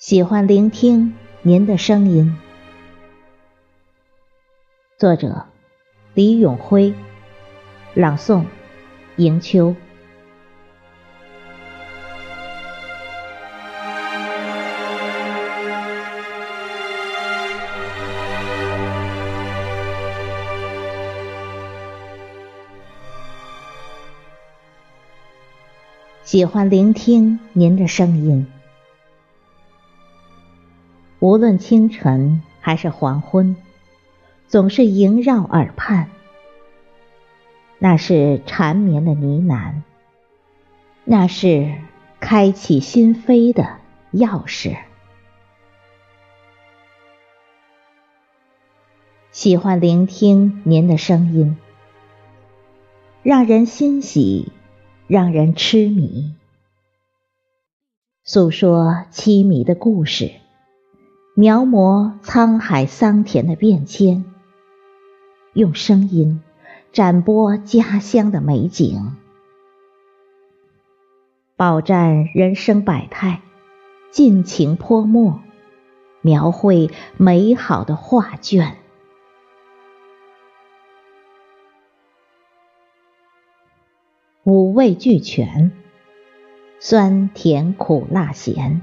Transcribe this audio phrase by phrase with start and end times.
[0.00, 1.12] 喜欢聆听
[1.42, 2.34] 您的声音。
[4.96, 5.44] 作者：
[6.14, 6.94] 李永辉，
[7.92, 8.46] 朗诵：
[9.16, 9.76] 迎秋。
[26.22, 28.46] 喜欢聆听您的声音，
[31.20, 33.54] 无论清晨还是黄昏，
[34.48, 36.10] 总是萦绕耳畔。
[37.78, 39.82] 那是缠绵的呢喃，
[41.04, 41.74] 那是
[42.18, 43.78] 开启心扉的
[44.12, 44.76] 钥匙。
[49.30, 51.56] 喜欢聆听您的声音，
[53.22, 54.52] 让人欣喜。
[55.06, 56.36] 让人痴迷，
[58.22, 60.34] 诉说凄迷的故事，
[61.34, 64.24] 描摹沧海桑田的变迁，
[65.54, 66.42] 用声音
[66.92, 69.16] 展播家乡的美景，
[71.56, 73.42] 饱蘸人生百态，
[74.10, 75.40] 尽情泼墨，
[76.20, 78.76] 描绘美好的画卷。
[84.42, 85.70] 五味俱全，
[86.80, 88.82] 酸甜苦辣咸，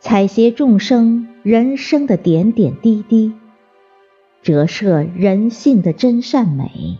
[0.00, 3.34] 采撷众生人生的点点滴滴，
[4.40, 6.96] 折射人性的真善美，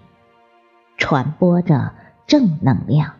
[0.98, 1.94] 传播着
[2.26, 3.14] 正能量。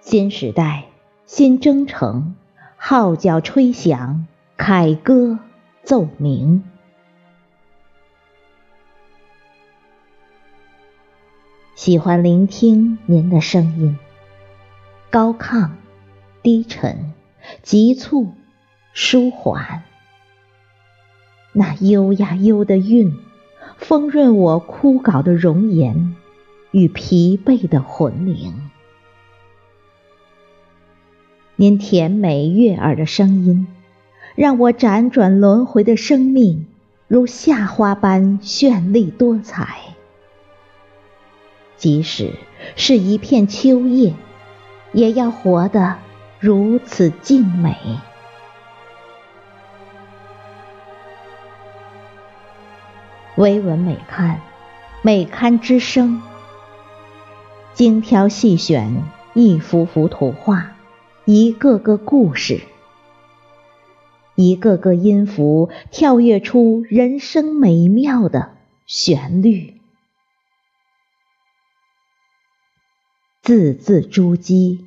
[0.00, 0.86] 新时代，
[1.26, 2.36] 新征程，
[2.76, 5.40] 号角吹响，凯歌
[5.82, 6.62] 奏鸣。
[11.74, 13.98] 喜欢聆听您的声音，
[15.10, 15.70] 高亢、
[16.42, 17.12] 低沉、
[17.62, 18.32] 急促、
[18.92, 19.82] 舒缓，
[21.52, 23.14] 那悠呀悠的韵，
[23.76, 26.16] 丰润我枯槁的容颜
[26.70, 28.70] 与疲惫的魂灵。
[31.56, 33.66] 您甜美悦耳的声音，
[34.34, 36.66] 让我辗转轮回的生命
[37.06, 39.76] 如夏花般绚丽多彩。
[41.76, 42.32] 即使
[42.76, 44.14] 是一片秋叶，
[44.92, 45.98] 也要活得
[46.40, 47.76] 如此静美。
[53.36, 54.40] 唯闻美刊，
[55.02, 56.22] 美刊之声，
[57.74, 59.02] 精挑细选
[59.34, 60.72] 一幅幅图画，
[61.26, 62.62] 一个个故事，
[64.34, 68.56] 一个个音符，跳跃出人生美妙的
[68.86, 69.78] 旋律。
[73.42, 74.84] 字字珠玑，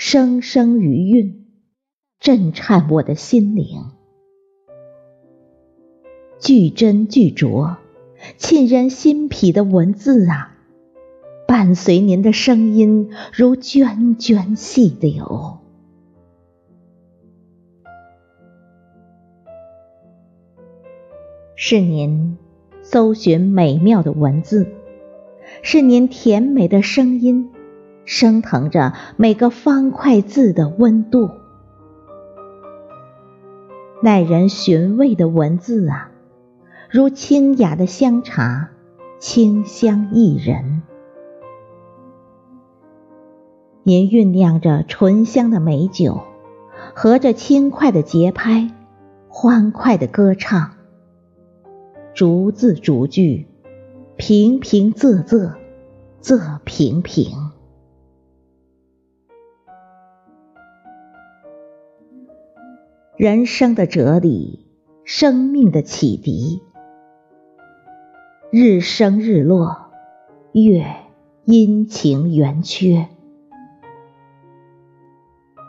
[0.00, 1.44] 声声余韵，
[2.20, 3.86] 震颤我的心灵。
[6.38, 7.78] 句真句拙，
[8.36, 10.56] 沁人心脾的文字啊，
[11.48, 15.58] 伴随您的声音如涓涓细流。
[21.56, 22.38] 是您
[22.82, 24.68] 搜寻美妙的文字，
[25.62, 27.50] 是您甜美的声音。
[28.08, 31.28] 升腾着每个方块字的温度，
[34.02, 36.10] 耐人寻味的文字啊，
[36.88, 38.70] 如清雅的香茶，
[39.18, 40.82] 清香怡人。
[43.82, 46.22] 您酝酿着醇香的美酒，
[46.94, 48.70] 合着轻快的节拍，
[49.28, 50.70] 欢快的歌唱，
[52.14, 53.46] 逐字逐句，
[54.16, 55.52] 平平仄仄，
[56.22, 57.47] 仄平平。
[63.18, 64.64] 人生的哲理，
[65.02, 66.62] 生命的启迪，
[68.52, 69.88] 日升日落，
[70.52, 70.86] 月
[71.44, 73.08] 阴晴圆缺，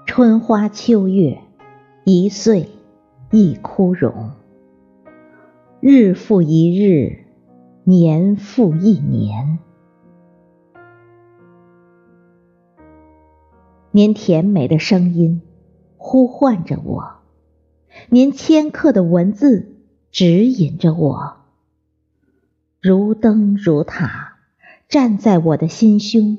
[0.06, 1.42] 春花秋月，
[2.06, 2.70] 一岁
[3.32, 4.30] 一枯荣，
[5.80, 7.26] 日复一日，
[7.84, 9.58] 年复一年。
[13.90, 15.42] 您甜美的声音
[15.98, 17.19] 呼唤着我。
[18.08, 19.76] 您千刻的文字
[20.12, 21.38] 指引着我，
[22.82, 24.38] 如灯如塔，
[24.88, 26.38] 站在我的心胸，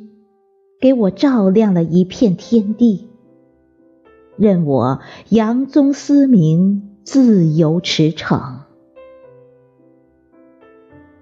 [0.80, 3.08] 给我照亮了一片天地。
[4.36, 8.60] 任我扬宗嘶鸣，自由驰骋。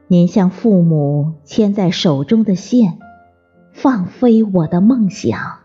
[0.06, 2.98] 您像父母牵在手中的线，
[3.72, 5.58] 放飞我的梦想，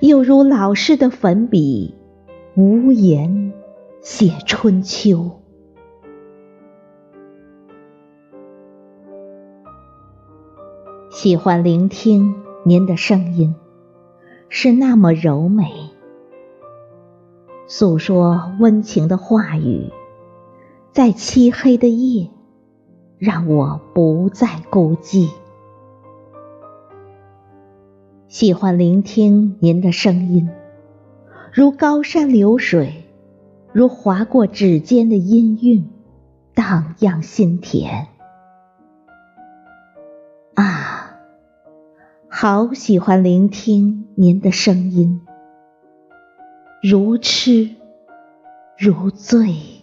[0.00, 1.96] 又如老师的粉笔，
[2.54, 3.52] 无言
[4.02, 5.30] 写春秋。
[11.08, 12.34] 喜欢聆听
[12.64, 13.54] 您的声音，
[14.48, 15.70] 是那么柔美，
[17.68, 19.92] 诉说温情的话语，
[20.90, 22.28] 在漆黑的夜，
[23.18, 25.30] 让我不再孤寂。
[28.26, 30.50] 喜欢聆听您的声音，
[31.52, 33.01] 如高山流水，
[33.72, 35.88] 如划过指尖的音韵，
[36.54, 38.06] 荡漾心田。
[40.54, 41.16] 啊，
[42.28, 45.22] 好喜欢聆听您的声音，
[46.82, 47.76] 如痴
[48.76, 49.81] 如醉。